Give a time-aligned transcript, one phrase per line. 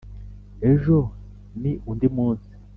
[0.71, 0.95] ejo
[1.61, 2.51] ni undi munsi